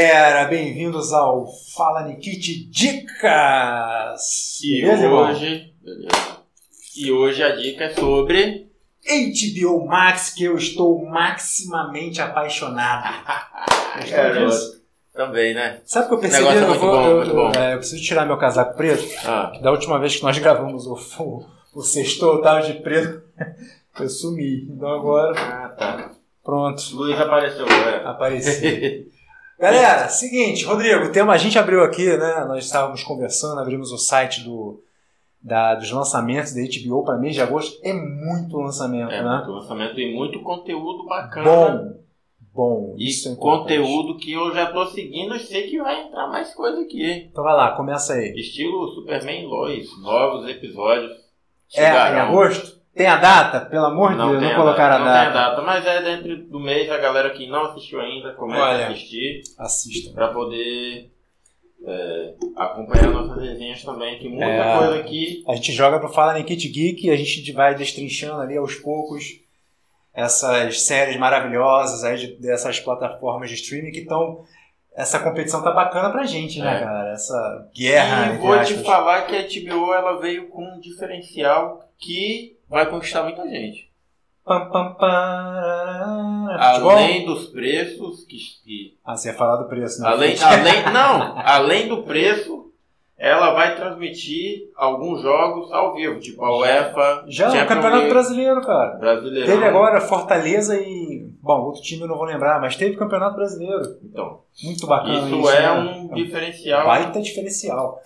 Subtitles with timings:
[0.00, 4.20] galera, bem-vindos ao Fala Nikit Dicas!
[4.62, 6.36] E Beleza, hoje, beleza.
[6.98, 8.66] E hoje a dica é sobre
[9.02, 13.24] HBO Max, que eu estou maximamente apaixonado.
[14.04, 14.82] Disso?
[15.14, 15.80] também, né?
[15.86, 16.46] Sabe o que eu percebi?
[16.46, 19.02] é eu, vou- bom, eu- é, eu preciso tirar meu casaco preto.
[19.24, 23.22] Ah, Da última vez que nós gravamos o, o, o sexto, eu tava de preto.
[23.98, 24.68] Eu sumi.
[24.70, 26.10] Então agora, ah tá.
[26.44, 26.82] pronto.
[26.92, 28.02] Luiz apareceu, né?
[28.04, 29.10] Apareci.
[29.58, 32.44] Galera, seguinte, Rodrigo, tema a gente abriu aqui, né?
[32.46, 34.82] Nós estávamos conversando, abrimos o site do,
[35.40, 37.78] da- dos lançamentos da HBO para mês de agosto.
[37.82, 39.36] É muito lançamento, É, né?
[39.38, 41.48] muito lançamento e muito conteúdo bacana.
[41.50, 41.94] Bom,
[42.52, 42.94] bom.
[42.98, 43.78] E isso é importante.
[43.78, 47.28] conteúdo que eu já tô seguindo e sei que vai entrar mais coisa aqui.
[47.30, 48.34] Então vai lá, começa aí.
[48.36, 51.12] Estilo Superman Lois, novos episódios.
[51.74, 52.75] É, em agosto?
[52.96, 53.60] Tem a data?
[53.66, 55.50] Pelo amor de Deus, não a colocaram data, a Não tem a data.
[55.50, 58.86] data, mas é dentro do mês a galera que não assistiu ainda começa Olha.
[58.86, 59.42] a assistir.
[59.58, 60.12] Assista.
[60.14, 61.10] para poder
[61.86, 64.78] é, acompanhar nossas resenhas também, que muita É.
[64.78, 65.44] coisa aqui.
[65.46, 69.40] A gente joga pro Fala Nikit Geek e a gente vai destrinchando ali aos poucos
[70.14, 74.44] essas séries maravilhosas aí de- dessas plataformas de streaming que estão.
[74.96, 76.80] Essa competição tá bacana pra gente, né, É.
[76.80, 77.12] cara?
[77.12, 78.32] Essa guerra.
[78.34, 83.22] e vou te falar que a HBO ela veio com um diferencial que vai conquistar
[83.22, 83.90] muita gente.
[84.44, 84.94] Pam, pam.
[86.70, 86.90] Futebol?
[86.92, 90.08] Além dos preços, que, que- Ah, você ia falar do preço, né?
[90.08, 92.70] além, além, não, além do preço,
[93.18, 98.10] ela vai transmitir alguns jogos ao vivo, tipo a UEFA, Já, o Champions Campeonato League,
[98.12, 98.96] Brasileiro, cara.
[98.98, 99.46] Brasileirão.
[99.46, 101.25] Teve agora Fortaleza e.
[101.46, 103.98] Bom, outro time eu não vou lembrar, mas teve Campeonato Brasileiro.
[104.02, 105.38] Então, Muito bacana isso.
[105.38, 106.08] isso é né?
[106.10, 106.84] um diferencial.
[106.86, 108.02] Baita diferencial.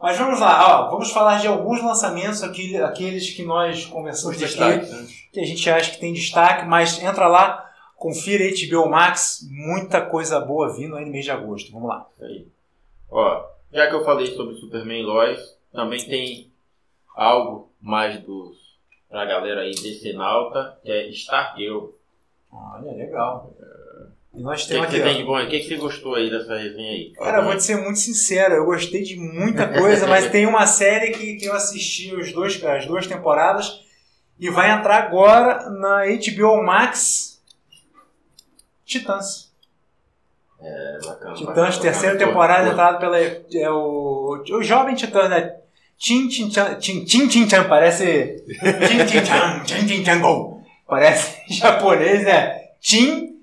[0.00, 4.42] Mas vamos lá, ó, vamos falar de alguns lançamentos, aquele- aqueles que nós conversamos Os
[4.60, 5.06] aqui, né?
[5.32, 10.38] que a gente acha que tem destaque, mas entra lá, confira HBO Max, muita coisa
[10.38, 11.72] boa vindo aí no mês de agosto.
[11.72, 12.06] Vamos lá.
[12.20, 12.46] Aí.
[13.10, 15.40] Ó, já que eu falei sobre Superman e Lois,
[15.72, 16.48] também tem
[17.16, 18.56] algo mais dos
[19.10, 21.88] pra galera aí decenalta, que é Stargirl.
[22.54, 23.52] Olha, legal.
[24.34, 25.22] E nós O que, temos que aqui?
[25.22, 27.12] O que, que você gostou aí dessa resenha aí?
[27.12, 30.66] Cara, eu vou te ser muito sincero, eu gostei de muita coisa, mas tem uma
[30.66, 33.80] série que, que eu assisti os dois, as duas temporadas
[34.38, 37.40] e vai entrar agora na HBO Max
[38.84, 39.52] Titãs.
[40.60, 42.18] É, bacana, Titãs, bacana, terceira bacana.
[42.18, 45.54] temporada, pô, entrado pela é o, o jovem Titã, né?
[45.96, 50.53] Chin Chan, Chin Chin Chin Chan, parece Chin Chin Chan, Chin Chin Chan Go.
[50.86, 52.68] Parece japonês, né?
[52.80, 53.34] Chin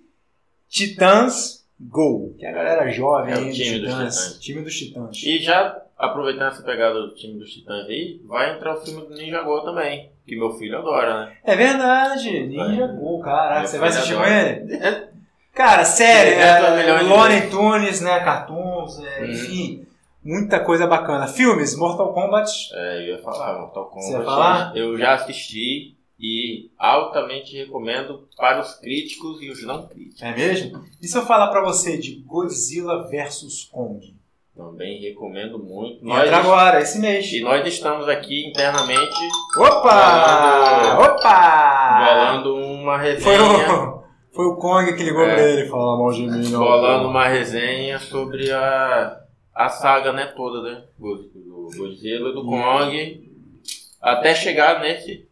[0.70, 2.36] Titãs Go.
[2.38, 4.38] Que é a galera jovem É aí dos time dos Titãs.
[4.40, 5.24] Time dos Titãs.
[5.24, 9.14] E já aproveitando essa pegada do time dos Titãs aí, vai entrar o filme do
[9.14, 11.34] Ninja Go também, que meu filho adora, né?
[11.44, 12.96] É verdade, Ninja Vai.
[12.98, 13.60] Go, caraca.
[13.60, 14.80] Meu Você vai assistir com ele?
[15.54, 18.20] Cara, sério, 300 é, de Looney Tunes, né?
[18.22, 19.32] Cartoons, é, Uhum.
[19.32, 19.86] enfim.
[20.24, 21.28] Muita coisa bacana.
[21.28, 22.52] Filmes, Mortal Kombat.
[22.74, 24.06] É, eu ia falar, Mortal Kombat.
[24.08, 24.78] Você ia falar?
[24.78, 30.22] Eu já assisti e altamente recomendo para os críticos e os não críticos.
[30.22, 30.84] É mesmo?
[31.02, 34.16] E se eu falar pra você de Godzilla vs Kong?
[34.56, 36.06] Também recomendo muito.
[36.06, 37.32] Entra agora, esse mês.
[37.34, 39.16] E nós estamos aqui internamente
[39.58, 41.00] Opa!
[41.00, 42.06] Opa!
[42.06, 43.74] bolando uma Foi resenha.
[43.74, 44.04] o,
[44.36, 45.34] foi o Kong que ligou É.
[45.34, 46.50] pra ele falou mal de mim.
[46.50, 46.60] não.
[46.60, 49.20] Bolando uma resenha sobre a,
[49.56, 50.84] a saga né, toda, né?
[51.00, 53.32] Do do Godzilla e do Kong.
[54.02, 55.28] Até chegar nesse,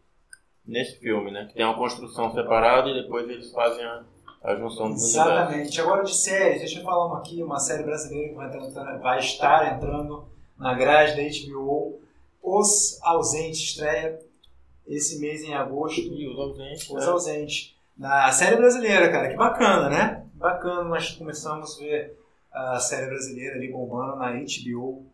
[0.70, 1.46] nesse filme, né?
[1.46, 4.02] Que tem uma construção separada e depois eles fazem a,
[4.44, 5.02] a junção dos.
[5.02, 5.80] Exatamente.
[5.80, 9.18] Agora de séries, deixa eu falar uma aqui, uma série brasileira que vai, entrar- vai
[9.18, 10.24] estar entrando
[10.58, 11.22] na grade da
[11.52, 12.00] HBO.
[12.42, 14.18] Os Ausentes estreia
[14.86, 16.00] esse mês em agosto.
[16.00, 16.88] E os ausentes.
[16.90, 17.12] Os né?
[17.12, 17.76] Ausentes.
[17.96, 19.28] Na série brasileira, cara.
[19.28, 20.24] Que bacana, né?
[20.34, 22.18] Bacana, nós começamos a ver
[22.52, 25.04] a série brasileira ali bombando na HBO.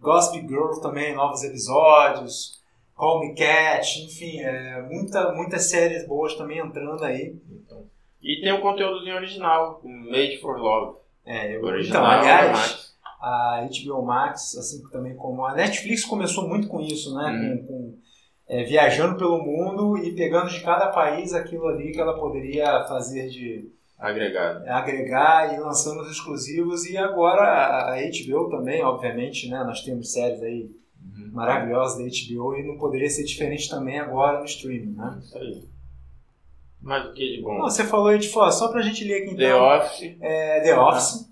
[0.00, 2.59] Gossip Girl também, novos episódios.
[3.00, 7.34] Call Me Cat, enfim, é, muita, muitas séries boas também entrando aí.
[7.50, 7.82] Então.
[8.22, 10.98] E tem um conteúdozinho original, Made for Love.
[11.24, 12.92] É, eu- Original, então, aliás,
[13.22, 17.30] a HBO Max, assim também como a Netflix começou muito com isso, né?
[17.30, 17.58] Uhum.
[17.58, 17.98] Com, com,
[18.48, 23.28] é, viajando pelo mundo e pegando de cada país aquilo ali que ela poderia fazer
[23.30, 24.68] de agregado.
[24.68, 26.84] agregar e lançando os exclusivos.
[26.84, 29.62] E agora a a HBO também, obviamente, né?
[29.64, 30.70] Nós temos séries aí
[31.24, 31.30] Uhum.
[31.32, 35.18] maravilhosas da HBO e não poderia ser diferente também agora no streaming, né?
[35.22, 35.64] Isso aí.
[36.82, 37.58] Mas o que de bom?
[37.58, 39.62] Não, você falou aí de fora, só pra gente ler aqui The então.
[39.78, 40.16] Office.
[40.20, 41.30] É, The Office.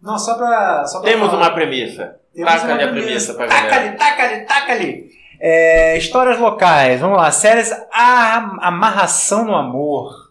[0.00, 0.84] Não, só pra.
[0.86, 1.42] Só pra Temos falar.
[1.48, 2.20] uma premissa.
[2.36, 3.96] Taca-lhe a premissa pra Taca-lhe, galera.
[3.96, 5.12] taca-lhe, taca-lhe.
[5.40, 7.30] É, histórias locais, vamos lá.
[7.30, 10.21] Séries A- Amarração no Amor.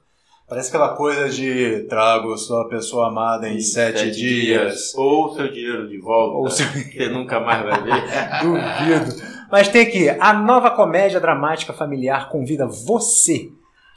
[0.51, 4.93] Parece aquela coisa de trago sua pessoa amada em, sete, dias.
[4.95, 6.35] Ou seu dinheiro de volta.
[6.35, 8.03] Ou seu- Você nunca mais vai ver.
[8.43, 9.31] Duvido.
[9.49, 13.49] Mas tem aqui, a nova comédia dramática familiar convida você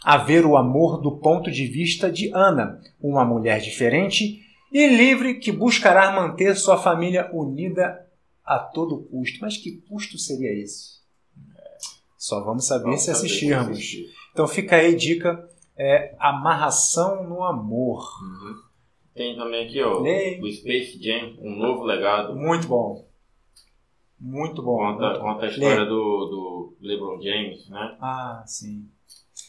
[0.05, 4.41] a ver o amor do ponto de vista de Ana, uma mulher diferente
[4.73, 8.07] e livre que buscará manter sua família unida
[8.45, 9.41] a todo custo.
[9.43, 11.01] Mas que custo seria esse?
[12.17, 13.69] Só vamos saber Vamos se saber assistirmos.
[13.71, 14.07] assistir.
[14.33, 18.09] Então fica aí dica, é Amarração no Amor.
[18.23, 18.57] Uhum.
[19.15, 22.35] Tem também aqui, ó, o Space Jam, um novo legado.
[22.35, 23.07] Muito bom.
[24.19, 24.79] Muito bom.
[24.79, 27.97] Conta, muito conta a história do, do LeBron James, né?
[28.01, 28.89] Ah, sim.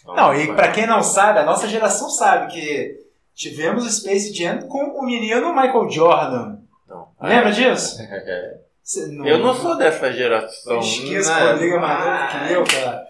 [0.01, 4.33] Então, Não, e pra quem não sabe, a nossa geração sabe que tivemos o Space
[4.33, 6.59] Jam com o menino Michael Jordan.
[6.83, 8.01] Então, Lembra disso?
[8.01, 8.59] é.
[8.83, 10.79] Cê Eu não sou dessa geração.
[10.79, 11.77] Esqueço né?
[11.79, 13.03] mais novo que eu, cara.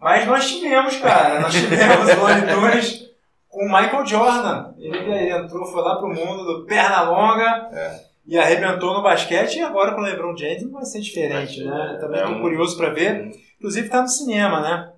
[0.00, 1.40] Mas nós tivemos, cara.
[1.40, 3.08] Nós tivemos o Looney Tunes
[3.48, 4.74] com o Michael Jordan.
[4.78, 8.00] Ele, ele entrou, foi lá pro mundo do perna longa É.
[8.26, 9.56] e arrebentou no basquete.
[9.56, 11.98] E agora com o LeBron James não vai ser diferente, ser, né?
[12.00, 13.30] Também é tô um- curioso pra ver.
[13.58, 14.92] Inclusive tá no cinema, né?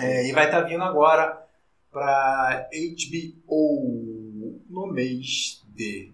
[0.00, 1.40] É, e vai estar vindo agora
[1.92, 2.66] para
[3.56, 6.10] HBO no mês de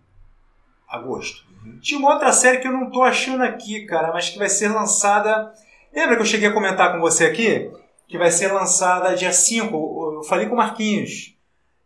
[0.88, 1.43] agosto.
[1.81, 4.69] Tinha uma outra série que eu não tô achando aqui, cara, mas que vai ser
[4.69, 5.53] lançada.
[5.94, 7.70] Lembra que eu cheguei a comentar com você aqui?
[8.12, 9.75] Que vai ser lançada dia 5.
[10.19, 11.35] Eu falei com o Marquinhos.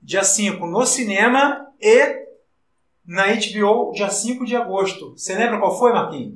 [0.02, 2.26] Dia 5 no cinema e
[3.06, 5.12] na HBO dia 5 de agosto.
[5.17, 6.34] Você lembra qual foi, Marquinhos?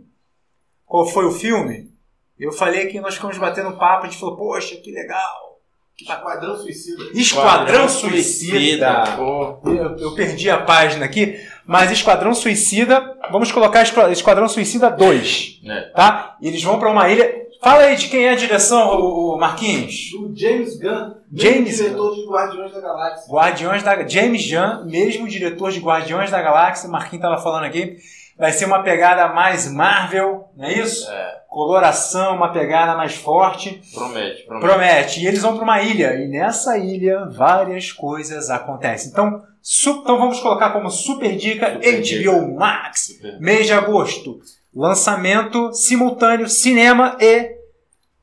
[0.87, 1.91] Qual foi o filme?
[2.39, 5.59] Eu falei que nós ficamos batendo papo, a gente falou, poxa, que legal.
[6.01, 7.03] Esquadrão Suicida.
[7.13, 9.05] Esquadrão Suicida.
[9.17, 11.37] Pô, Eu, eu perdi a página aqui,
[11.67, 15.91] mas Esquadrão Suicida, vamos colocar Esqua- Esquadrão Suicida 2, né?
[15.97, 16.37] tá?
[16.41, 17.41] E eles vão pra uma ilha.
[17.63, 20.13] Fala aí de quem é a direção, o, o Marquinhos.
[20.13, 21.15] Do James Gunn.
[21.31, 23.33] James diretor de Guardiões da Galáxia.
[23.33, 27.99] Guardiões da James Gunn, mesmo diretor de Guardiões da Galáxia, Marquinhos tava falando aqui.
[28.41, 31.09] Vai ser uma pegada mais Marvel, não é isso?
[31.11, 33.83] É, Coloração, uma pegada mais forte.
[33.93, 34.67] promete, promete.
[34.67, 35.21] Promete.
[35.21, 36.15] E eles vão para uma ilha.
[36.15, 39.11] E nessa ilha várias coisas acontecem.
[39.11, 42.01] Então, su- então vamos colocar como super dica Super
[42.33, 43.07] HBO Max.
[43.17, 43.41] Super.
[43.41, 44.41] Mês de agosto.
[44.75, 47.57] Lançamento simultâneo, cinema e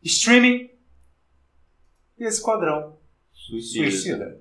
[0.04, 0.70] streaming.
[2.18, 2.96] E Esquadrão
[3.34, 3.92] Suicida.
[3.92, 4.38] Suicida.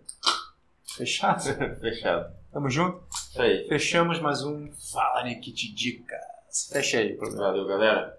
[0.97, 1.43] Fechado?
[1.81, 2.33] Fechado.
[2.53, 3.03] Tamo junto?
[3.37, 3.69] Isso aí.
[3.69, 6.71] Fechamos mais um Fala Nikit Dicas.
[6.73, 7.49] Fecha aí, programa.
[7.49, 8.19] Valeu, galera.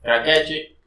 [0.00, 0.76] Craquete.
[0.78, 0.81] Oh,